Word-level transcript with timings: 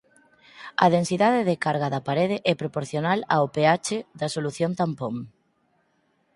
A 0.83 0.85
densidade 0.95 1.41
de 1.49 1.55
carga 1.65 1.87
da 1.93 2.01
parede 2.07 2.37
é 2.51 2.53
proporcional 2.61 3.19
ao 3.35 3.43
pH 3.55 3.87
da 4.19 4.27
solución 4.35 4.71
tampón. 4.79 5.15